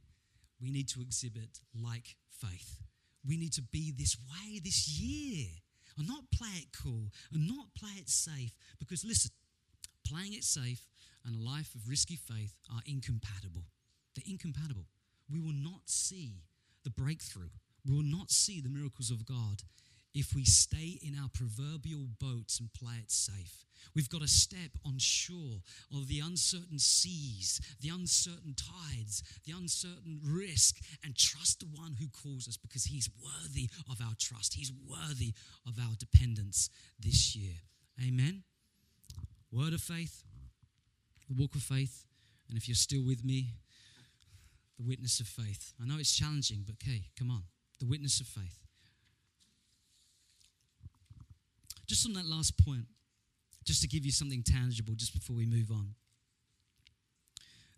[0.60, 2.80] we need to exhibit like faith.
[3.26, 5.48] We need to be this way this year
[5.98, 8.52] and not play it cool and not play it safe.
[8.78, 9.30] Because listen,
[10.06, 10.86] playing it safe
[11.24, 13.64] and a life of risky faith are incompatible.
[14.14, 14.86] They're incompatible.
[15.30, 16.44] We will not see
[16.84, 17.50] the breakthrough,
[17.84, 19.62] we will not see the miracles of God
[20.16, 23.66] if we stay in our proverbial boats and play it safe.
[23.94, 25.61] We've got to step on shore
[25.94, 32.09] of the uncertain seas, the uncertain tides, the uncertain risk, and trust the one who
[32.09, 34.55] calls us because he's worthy of our trust.
[34.55, 35.35] He's worthy
[35.66, 37.55] of our dependence this year.
[38.07, 38.42] Amen.
[39.52, 40.24] Word of faith,
[41.37, 42.07] walk of faith,
[42.48, 43.50] and if you're still with me,
[44.79, 45.74] the witness of faith.
[45.81, 47.44] I know it's challenging, but okay, come on.
[47.81, 48.65] The witness of faith.
[51.87, 52.87] Just on that last point,
[53.64, 55.94] just to give you something tangible just before we move on.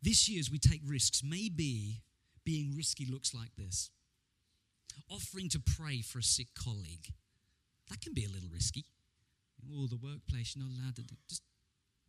[0.03, 2.03] This year, as we take risks, maybe
[2.45, 3.91] being risky looks like this
[5.11, 7.13] offering to pray for a sick colleague.
[7.89, 8.85] That can be a little risky.
[9.73, 11.15] Or the workplace, you're not allowed to do.
[11.29, 11.43] Just,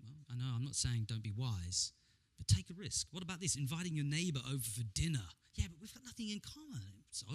[0.02, 1.94] well, I know I'm not saying don't be wise,
[2.38, 3.08] but take a risk.
[3.12, 3.56] What about this?
[3.56, 5.24] Inviting your neighbor over for dinner.
[5.56, 7.04] Yeah, but we've got nothing in common.
[7.12, 7.26] So,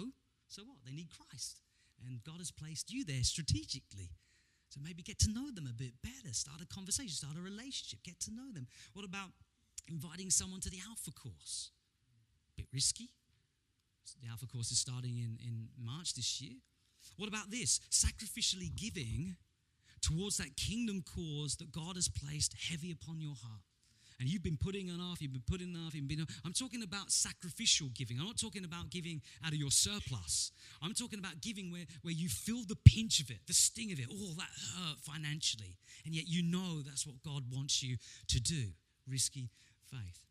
[0.47, 0.77] so what?
[0.85, 1.61] They need Christ.
[2.05, 4.11] And God has placed you there strategically.
[4.75, 8.03] So maybe get to know them a bit better, start a conversation, start a relationship,
[8.03, 8.67] get to know them.
[8.91, 9.29] What about
[9.87, 11.71] inviting someone to the Alpha course?
[12.51, 13.07] A Bit risky.
[14.21, 16.59] The Alpha course is starting in, in March this year.
[17.15, 17.79] What about this?
[17.89, 19.37] Sacrificially giving
[20.01, 23.63] towards that kingdom cause that God has placed heavy upon your heart
[24.19, 26.25] and you've been putting it off, you've been putting it off, you've been.
[26.45, 28.19] I'm talking about sacrificial giving.
[28.19, 30.51] I'm not talking about giving out of your surplus.
[30.81, 33.99] I'm talking about giving where, where you feel the pinch of it, the sting of
[33.99, 37.97] it, all that hurt financially, and yet you know that's what God wants you
[38.27, 38.71] to do.
[39.07, 39.49] Risky
[39.91, 40.25] faith.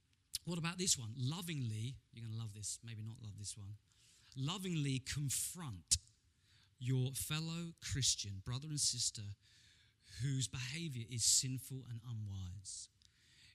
[0.44, 1.10] What about this one?
[1.16, 3.74] Lovingly, you're going to love this, maybe not love this one.
[4.36, 5.96] Lovingly confront
[6.78, 9.22] your fellow Christian, brother and sister,
[10.22, 12.88] whose behavior is sinful and unwise.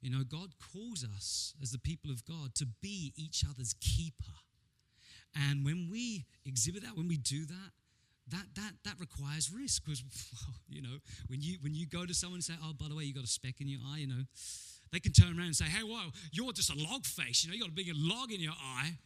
[0.01, 4.31] You know, God calls us as the people of God to be each other's keeper.
[5.35, 7.71] And when we exhibit that, when we do that,
[8.31, 9.83] that that that requires risk.
[9.83, 12.87] Because well, you know when you when you go to someone and say oh by
[12.87, 14.23] the way you got a speck in your eye you know
[14.91, 17.43] they can turn around and say hey whoa you're just a log face.
[17.43, 18.97] You know you got a big log in your eye.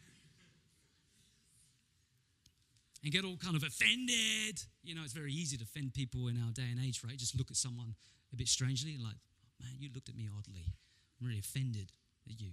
[3.04, 4.62] And get all kind of offended.
[4.84, 7.18] You know it's very easy to offend people in our day and age right?
[7.18, 7.96] Just look at someone
[8.32, 9.18] a bit strangely and like
[9.64, 10.76] man you looked at me oddly
[11.24, 11.92] I'm really offended
[12.30, 12.52] at you.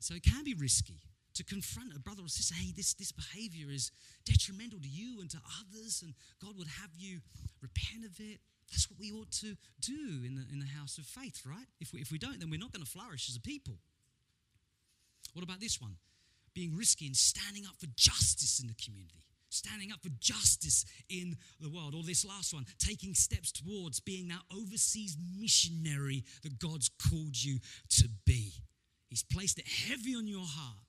[0.00, 1.00] So it can be risky
[1.34, 3.90] to confront a brother or sister, hey, this, this behavior is
[4.24, 7.20] detrimental to you and to others, and God would have you
[7.62, 8.40] repent of it.
[8.70, 11.66] That's what we ought to do in the, in the house of faith, right?
[11.80, 13.74] If we, if we don't, then we're not going to flourish as a people.
[15.32, 15.96] What about this one?
[16.54, 21.36] Being risky and standing up for justice in the community standing up for justice in
[21.60, 21.94] the world.
[21.94, 27.58] Or this last one, taking steps towards being that overseas missionary that God's called you
[27.90, 28.52] to be.
[29.08, 30.84] He's placed it heavy on your heart.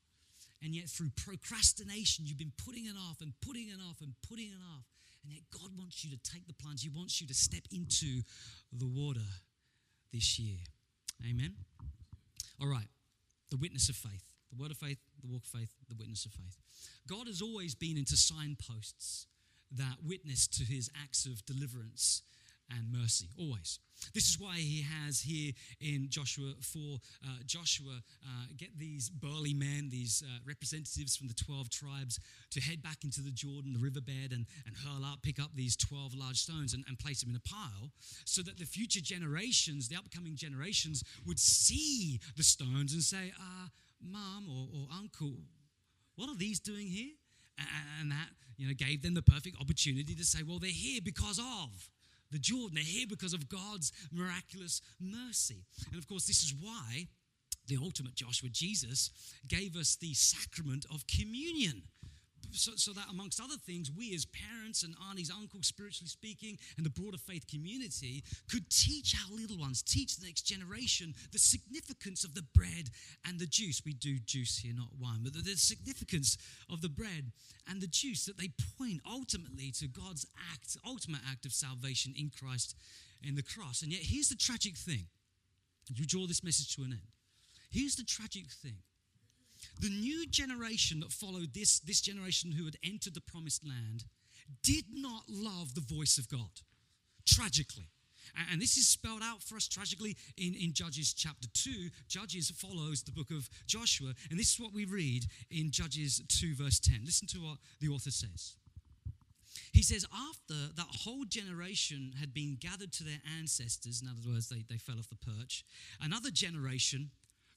[0.62, 4.47] And yet, through procrastination, you've been putting it off and putting it off and putting
[4.47, 4.86] it off.
[5.23, 6.84] And yet, God wants you to take the plunge.
[6.84, 8.21] He wants you to step into
[8.71, 9.19] the water
[10.13, 10.60] this year.
[11.30, 11.54] Amen.
[12.62, 12.88] All right,
[13.49, 14.33] the witness of faith.
[14.54, 16.58] The word of faith, the walk of faith, the witness of faith.
[17.08, 19.26] God has always been into signposts
[19.72, 22.22] that witness to his acts of deliverance
[22.70, 23.80] and mercy, always.
[24.13, 29.54] This is why he has here in Joshua 4, uh, Joshua uh, get these burly
[29.54, 32.20] men, these uh, representatives from the 12 tribes,
[32.52, 35.76] to head back into the Jordan, the riverbed, and, and hurl up, pick up these
[35.76, 37.92] 12 large stones and, and place them in a pile
[38.26, 43.68] so that the future generations, the upcoming generations, would see the stones and say, uh,
[44.04, 45.38] Mom or, or Uncle,
[46.16, 47.13] what are these doing here?
[48.00, 51.39] And that you know, gave them the perfect opportunity to say, well, they're here because
[51.39, 51.89] of
[52.32, 52.76] the Jordan.
[52.76, 55.66] They're here because of God's miraculous mercy.
[55.92, 57.08] And of course, this is why
[57.68, 59.12] the ultimate Joshua, Jesus,
[59.48, 61.84] gave us the sacrament of communion
[62.51, 66.86] so, so that amongst other things, we as parents and aunties, uncles, spiritually speaking, and
[66.86, 72.23] the broader faith community could teach our little ones, teach the next generation the significance
[72.23, 72.89] of the bread
[73.25, 73.82] and the juice.
[73.86, 76.38] We do juice here, not wine, but the, the significance
[76.69, 77.32] of the bread
[77.67, 82.29] and the juice that they point ultimately to God's act, ultimate act of salvation in
[82.29, 82.75] Christ
[83.23, 83.82] in the cross.
[83.82, 85.06] And yet, here's the tragic thing.
[85.93, 87.08] You draw this message to an end.
[87.69, 88.77] Here's the tragic thing
[89.79, 94.05] the new generation that followed this, this generation who had entered the promised land
[94.62, 96.62] did not love the voice of God,
[97.25, 97.89] tragically.
[98.51, 101.89] And this is spelled out for us tragically in, in Judges chapter 2.
[102.07, 104.13] Judges follows the book of Joshua.
[104.31, 107.01] And this is what we read in Judges 2, verse 10.
[107.05, 108.55] Listen to what the author says.
[109.71, 114.49] He says, After that whole generation had been gathered to their ancestors, in other words,
[114.49, 115.63] they, they fell off the perch,
[116.01, 117.12] another generation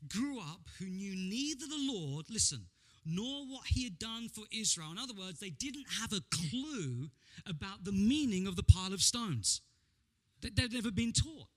[0.08, 1.85] grew up who knew neither the
[2.36, 2.66] listen,
[3.06, 4.90] nor what he had done for Israel.
[4.92, 7.08] In other words, they didn't have a clue
[7.46, 9.62] about the meaning of the pile of stones.
[10.42, 11.48] They'd never been taught.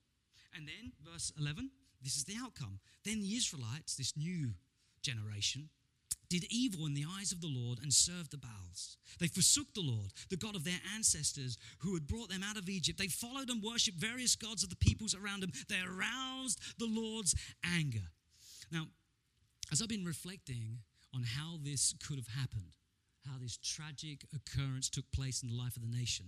[0.56, 1.70] And then, verse 11,
[2.02, 2.80] this is the outcome.
[3.04, 4.52] Then the Israelites, this new
[5.02, 5.68] generation,
[6.30, 8.96] did evil in the eyes of the Lord and served the Baals.
[9.20, 12.70] They forsook the Lord, the God of their ancestors who had brought them out of
[12.70, 13.00] Egypt.
[13.00, 15.52] They followed and worshiped various gods of the peoples around them.
[15.68, 18.08] They aroused the Lord's anger.
[18.72, 18.86] Now,
[19.72, 20.80] as I've been reflecting
[21.14, 22.74] on how this could have happened,
[23.26, 26.26] how this tragic occurrence took place in the life of the nation,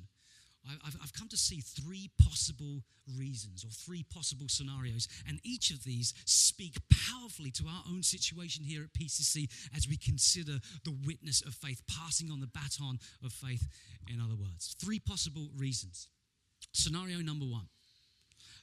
[0.86, 2.84] I've, I've, come to see three possible
[3.18, 6.78] reasons or three possible scenarios, and each of these speak
[7.10, 11.82] powerfully to our own situation here at PCC as we consider the witness of faith,
[11.88, 13.68] passing on the baton of faith,
[14.08, 14.76] in other words.
[14.80, 16.10] Three possible reasons.
[16.74, 17.68] Scenario number one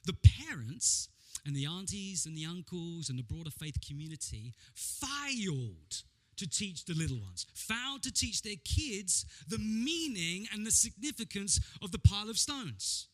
[0.05, 0.15] the
[0.47, 1.09] parents
[1.45, 6.03] and the aunties and the uncles and the broader faith community failed
[6.37, 11.59] to teach the little ones, failed to teach their kids the meaning and the significance
[11.81, 13.07] of the pile of stones.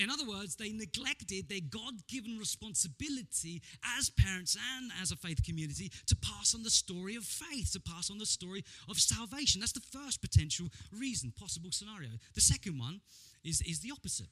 [0.00, 3.62] In other words, they neglected their God given responsibility
[3.98, 7.80] as parents and as a faith community to pass on the story of faith, to
[7.80, 9.60] pass on the story of salvation.
[9.60, 12.10] That's the first potential reason, possible scenario.
[12.34, 13.00] The second one
[13.44, 14.28] is, is the opposite.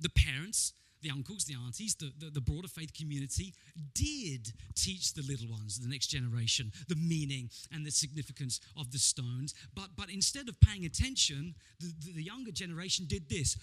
[0.00, 3.54] The parents the uncles, the aunties, the, the, the, broader faith community
[3.94, 8.98] did teach the little ones, the next generation, the meaning and the significance of the
[8.98, 9.54] stones.
[9.74, 13.56] But, but instead of paying attention, the, the, the younger generation did this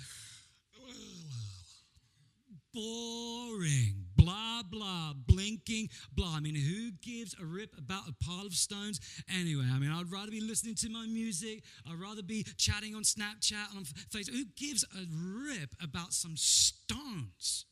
[2.74, 6.36] boring, blah, blah, blinking, blah.
[6.36, 9.00] I mean, who gives a rip about a pile of stones?
[9.40, 11.64] Anyway, I mean, I'd rather be listening to my music.
[11.90, 14.34] I'd rather be chatting on Snapchat, and on Facebook.
[14.34, 17.66] Who gives a rip about some stones?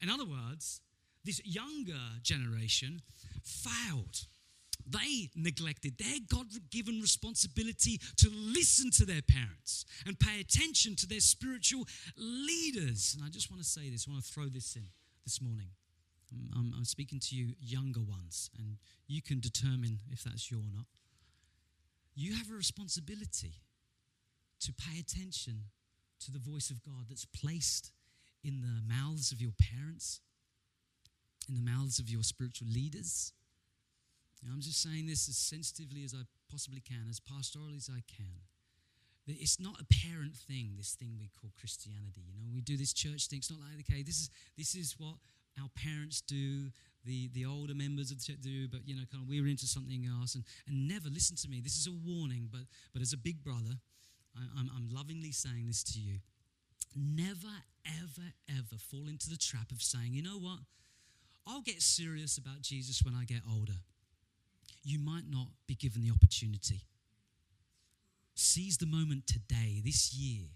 [0.00, 0.80] In other words,
[1.24, 3.02] this younger generation
[3.42, 4.26] failed
[4.86, 11.06] they neglected their God given responsibility to listen to their parents and pay attention to
[11.06, 11.84] their spiritual
[12.16, 13.14] leaders.
[13.16, 14.84] And I just want to say this, I want to throw this in
[15.24, 15.68] this morning.
[16.54, 20.70] I'm, I'm speaking to you, younger ones, and you can determine if that's you or
[20.74, 20.84] not.
[22.14, 23.54] You have a responsibility
[24.60, 25.64] to pay attention
[26.20, 27.92] to the voice of God that's placed
[28.44, 30.20] in the mouths of your parents,
[31.48, 33.32] in the mouths of your spiritual leaders,
[34.46, 38.46] I'm just saying this as sensitively as I possibly can, as pastorally as I can.
[39.26, 42.24] It's not a parent thing, this thing we call Christianity.
[42.32, 43.40] You know, we do this church thing.
[43.40, 45.16] It's not like, okay, this is, this is what
[45.60, 46.70] our parents do,
[47.04, 49.66] the, the older members of the church do, but, you know, kind of we're into
[49.66, 50.34] something else.
[50.34, 53.42] And, and never, listen to me, this is a warning, but, but as a big
[53.42, 53.76] brother,
[54.34, 56.20] I, I'm, I'm lovingly saying this to you.
[56.96, 57.52] Never,
[57.84, 60.60] ever, ever fall into the trap of saying, you know what?
[61.46, 63.80] I'll get serious about Jesus when I get older
[64.88, 66.82] you might not be given the opportunity.
[68.34, 70.46] Seize the moment today, this year,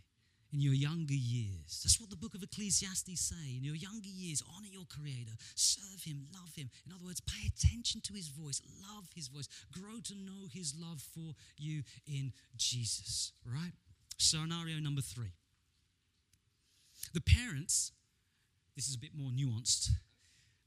[0.53, 1.81] in your younger years.
[1.83, 3.57] That's what the book of Ecclesiastes say.
[3.57, 6.71] In your younger years, honor your creator, serve him, love him.
[6.87, 10.75] In other words, pay attention to his voice, love his voice, grow to know his
[10.79, 13.73] love for you in Jesus, right?
[14.19, 15.27] Scenario number 3.
[17.15, 17.93] The parents,
[18.77, 19.91] this is a bit more nuanced.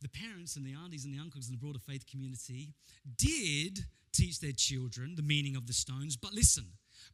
[0.05, 2.75] The parents and the aunties and the uncles in the broader faith community
[3.17, 3.79] did
[4.13, 6.65] teach their children the meaning of the stones, but listen,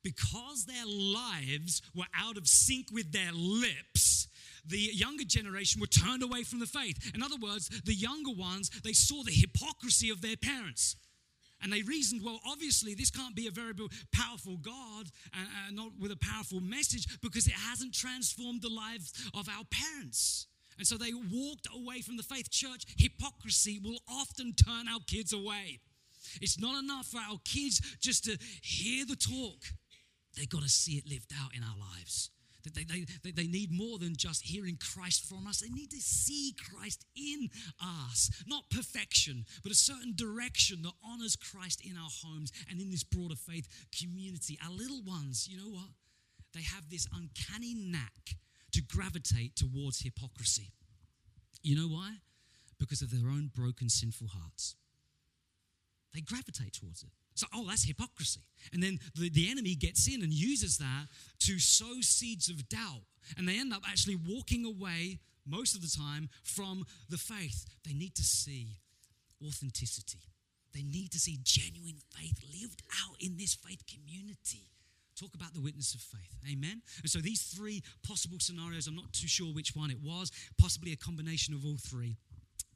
[0.04, 4.28] because their lives were out of sync with their lips,
[4.66, 7.14] the younger generation were turned away from the faith.
[7.16, 10.98] In other words, the younger ones, they saw the hypocrisy of their parents.
[11.64, 13.74] And they reasoned, well, obviously, this can't be a very
[14.12, 18.70] powerful God and uh, uh, not with a powerful message because it hasn't transformed the
[18.70, 20.48] lives of our parents.
[20.82, 22.50] And so they walked away from the faith.
[22.50, 25.80] Church, hypocrisy will often turn our kids away.
[26.42, 29.60] It's not enough for our kids just to hear the talk,
[30.36, 32.32] they've got to see it lived out in our lives.
[32.64, 35.60] They, they, they, they need more than just hearing Christ from us.
[35.60, 38.44] They need to see Christ in us.
[38.48, 43.04] Not perfection, but a certain direction that honors Christ in our homes and in this
[43.04, 44.58] broader faith community.
[44.66, 45.90] Our little ones, you know what?
[46.56, 48.36] They have this uncanny knack
[48.72, 50.74] to gravitate towards hypocrisy.
[51.62, 52.18] You know why?
[52.80, 54.76] Because of their own broken, sinful hearts.
[56.14, 57.10] They gravitate towards it.
[57.36, 58.42] So, oh, that's hypocrisy.
[58.74, 61.08] And then the, the enemy gets in and uses that
[61.42, 63.04] to sow seeds of doubt.
[63.38, 67.66] And they end up actually walking away most of the time from the faith.
[67.86, 68.80] They need to see
[69.46, 70.20] authenticity,
[70.74, 74.70] they need to see genuine faith lived out in this faith community.
[75.16, 76.38] Talk about the witness of faith.
[76.52, 76.82] Amen.
[77.02, 80.94] And so these three possible scenarios, I'm not too sure which one it was, possibly
[80.94, 82.18] a combination of all three.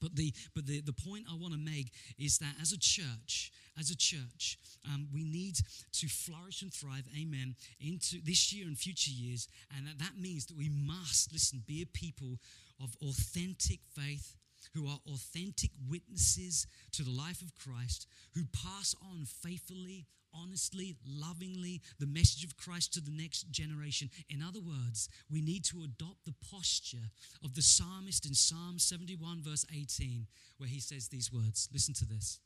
[0.02, 3.52] But the but the, the point I want to make is that as a church,
[3.80, 5.56] as a church, um, we need
[5.94, 9.48] to flourish and thrive, amen, into this year and future years.
[9.76, 12.38] And that, that means that we must, listen, be a people
[12.80, 14.36] of authentic faith,
[14.74, 20.06] who are authentic witnesses to the life of Christ, who pass on faithfully,
[20.36, 24.10] honestly, lovingly the message of Christ to the next generation.
[24.30, 27.10] In other words, we need to adopt the posture
[27.44, 30.28] of the psalmist in Psalm 71, verse 18,
[30.58, 31.70] where he says these words.
[31.72, 32.40] Listen to this.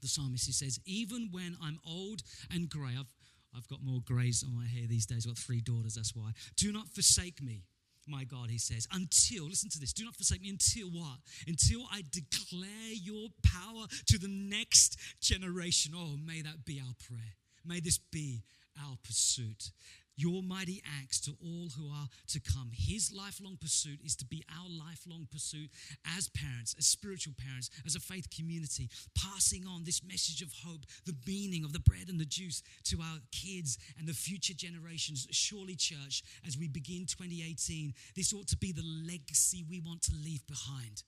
[0.00, 3.14] The psalmist, he says, Even when I'm old and grey, I've,
[3.56, 6.32] I've got more greys on my hair these days, I've got three daughters, that's why.
[6.56, 7.62] Do not forsake me
[8.06, 11.18] my God, he says, until, listen to this, do not forsake me until what?
[11.46, 15.92] Until I declare your power to the next generation.
[15.96, 17.34] Oh, may that be our prayer.
[17.64, 18.42] May this be
[18.80, 19.70] our pursuit
[20.16, 22.70] your mighty acts to all who are to come.
[22.72, 25.70] His lifelong pursuit is to be our lifelong pursuit
[26.16, 30.84] as parents, as spiritual parents, as a faith community, passing on this message of hope,
[31.06, 35.26] the meaning of the bread and the juice to our kids and the future generations.
[35.30, 40.12] Surely, church, as we begin 2018, this ought to be the legacy we want to
[40.22, 41.02] leave behind.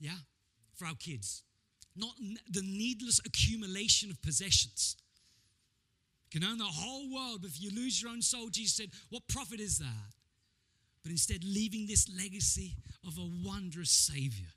[0.00, 0.18] Yeah?
[0.74, 1.44] For our kids.
[1.94, 2.14] Not
[2.50, 4.96] the needless accumulation of possessions
[6.32, 9.22] can own the whole world, but if you lose your own soul, Jesus said, what
[9.28, 10.14] profit is that?
[11.02, 12.76] But instead, leaving this legacy
[13.06, 14.48] of a wondrous Savior,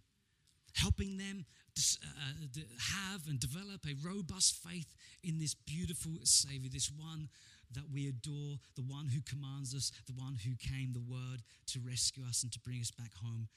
[0.73, 1.45] helping them
[1.77, 2.61] uh,
[3.01, 7.27] have and develop a robust faith in this beautiful Savior, this one
[7.73, 11.79] that we adore, the one who commands us, the one who came, the Word, to
[11.79, 13.49] rescue us and to bring us back home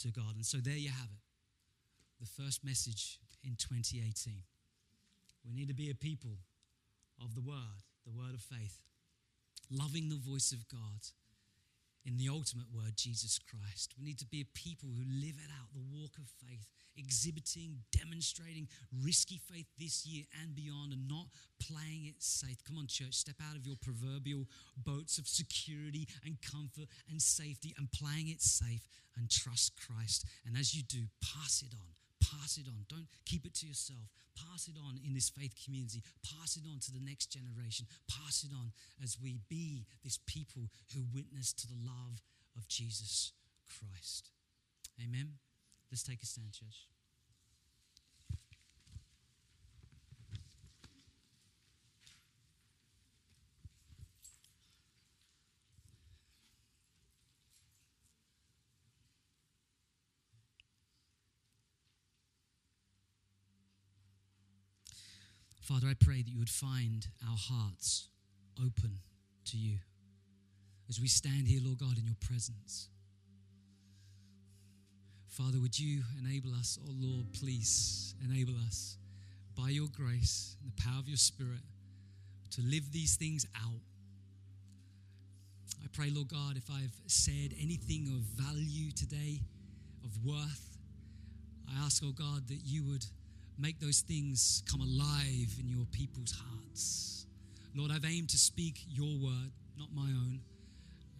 [0.00, 0.36] to God.
[0.36, 1.20] And so there you have it.
[2.20, 4.32] The first message in 2018.
[5.46, 6.38] We need to be a people
[7.22, 8.78] of the Word, the Word of faith,
[9.70, 11.10] loving the voice of God
[12.06, 13.94] in the ultimate word, Jesus Christ.
[13.98, 16.64] We need to be a people who live it out, the walk of faith,
[16.96, 18.68] exhibiting, demonstrating
[19.02, 21.26] risky faith this year and beyond, and not
[21.58, 22.62] playing it safe.
[22.62, 24.46] Come on, church, step out of your proverbial
[24.76, 28.86] boats of security and comfort and safety and playing it safe
[29.16, 30.24] and trust Christ.
[30.46, 31.90] And as you do, pass it on
[32.26, 32.84] Pass it on.
[32.88, 34.10] Don't keep it to yourself.
[34.34, 36.02] Pass it on in this faith community.
[36.22, 37.86] Pass it on to the next generation.
[38.10, 38.72] Pass it on
[39.02, 42.20] as we be this people who witness to the love
[42.56, 43.32] of Jesus
[43.68, 44.30] Christ.
[45.02, 45.38] Amen.
[45.90, 46.88] Let's take a stand, church.
[65.66, 68.06] Father, I pray that you would find our hearts
[68.56, 69.00] open
[69.46, 69.78] to you
[70.88, 72.88] as we stand here, Lord God, in your presence.
[75.28, 78.96] Father, would you enable us, oh Lord, please enable us
[79.56, 81.64] by your grace and the power of your Spirit
[82.52, 83.82] to live these things out.
[85.82, 89.40] I pray, Lord God, if I've said anything of value today,
[90.04, 90.78] of worth,
[91.68, 93.04] I ask, oh God, that you would
[93.58, 97.26] make those things come alive in your people's hearts.
[97.74, 100.40] Lord, I've aimed to speak your word, not my own.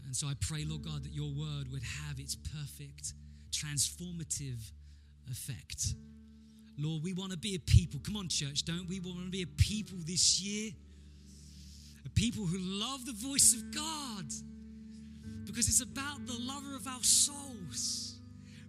[0.07, 3.13] And so I pray, Lord God, that your word would have its perfect,
[3.53, 4.71] transformative
[5.31, 5.95] effect.
[6.79, 8.01] Lord, we want to be a people.
[8.05, 9.01] Come on, church, don't we?
[9.01, 10.73] We want to be a people this year.
[12.05, 14.27] A people who love the voice of God
[15.47, 18.19] because it's about the lover of our souls.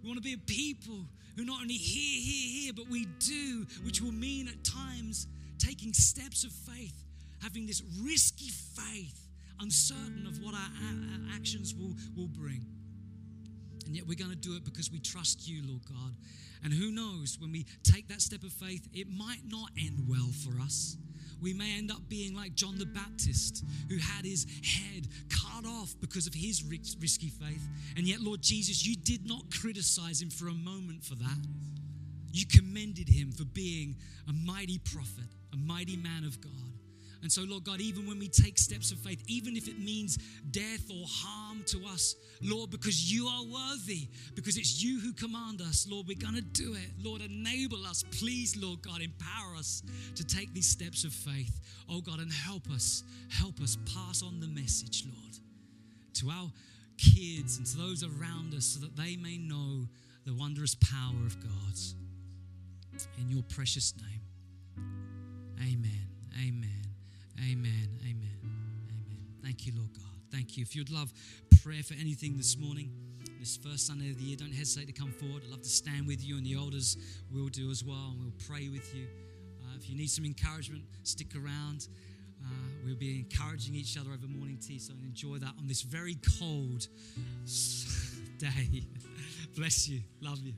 [0.02, 1.04] We want to be a people
[1.38, 5.28] who not only hear, hear, hear, but we do, which will mean at times
[5.58, 7.04] taking steps of faith,
[7.40, 9.28] having this risky faith,
[9.60, 12.66] uncertain of what our, our actions will, will bring.
[13.86, 16.14] And yet we're going to do it because we trust you, Lord God.
[16.64, 20.30] And who knows, when we take that step of faith, it might not end well
[20.44, 20.96] for us.
[21.40, 25.06] We may end up being like John the Baptist, who had his head
[25.58, 27.66] cut off because of his risky faith.
[27.96, 31.46] And yet, Lord Jesus, you did not criticize him for a moment for that.
[32.32, 33.96] You commended him for being
[34.28, 36.52] a mighty prophet, a mighty man of God.
[37.20, 40.18] And so, Lord God, even when we take steps of faith, even if it means
[40.52, 45.60] death or harm to us, Lord, because you are worthy, because it's you who command
[45.60, 46.90] us, Lord, we're going to do it.
[47.02, 48.04] Lord, enable us.
[48.20, 49.82] Please, Lord God, empower us
[50.14, 51.60] to take these steps of faith.
[51.90, 55.38] Oh God, and help us, help us pass on the message, Lord,
[56.20, 56.50] to our
[56.96, 59.86] kids and to those around us so that they may know
[60.24, 61.52] the wondrous power of God.
[63.20, 64.84] In your precious name.
[65.60, 66.08] Amen.
[66.40, 66.82] Amen.
[67.38, 67.88] Amen.
[68.02, 68.38] Amen.
[68.90, 69.18] Amen.
[69.42, 70.04] Thank you, Lord God.
[70.32, 70.62] Thank you.
[70.62, 71.12] If you'd love
[71.62, 72.90] prayer for anything this morning,
[73.38, 75.42] this first Sunday of the year, don't hesitate to come forward.
[75.44, 76.96] I'd love to stand with you, and the elders
[77.32, 79.06] will do as well, and we'll pray with you.
[79.62, 81.86] Uh, if you need some encouragement, stick around.
[82.88, 86.88] We'll be encouraging each other over morning tea, so enjoy that on this very cold
[88.38, 88.86] day.
[89.54, 90.00] Bless you.
[90.22, 90.54] Love you.